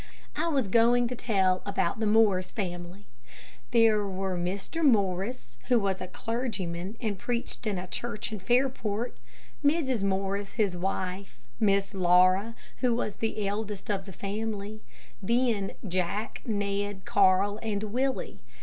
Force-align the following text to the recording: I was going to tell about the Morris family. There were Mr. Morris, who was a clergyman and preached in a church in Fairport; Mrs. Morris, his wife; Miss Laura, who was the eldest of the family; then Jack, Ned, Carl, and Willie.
I 0.35 0.47
was 0.47 0.67
going 0.67 1.07
to 1.09 1.15
tell 1.15 1.61
about 1.63 1.99
the 1.99 2.07
Morris 2.07 2.49
family. 2.49 3.05
There 3.69 4.03
were 4.07 4.35
Mr. 4.35 4.83
Morris, 4.83 5.59
who 5.67 5.77
was 5.77 6.01
a 6.01 6.07
clergyman 6.07 6.97
and 6.99 7.19
preached 7.19 7.67
in 7.67 7.77
a 7.77 7.85
church 7.85 8.31
in 8.31 8.39
Fairport; 8.39 9.15
Mrs. 9.63 10.01
Morris, 10.01 10.53
his 10.53 10.75
wife; 10.75 11.37
Miss 11.59 11.93
Laura, 11.93 12.55
who 12.77 12.95
was 12.95 13.17
the 13.17 13.45
eldest 13.47 13.91
of 13.91 14.05
the 14.05 14.11
family; 14.11 14.81
then 15.21 15.73
Jack, 15.87 16.41
Ned, 16.47 17.05
Carl, 17.05 17.59
and 17.61 17.83
Willie. 17.83 18.39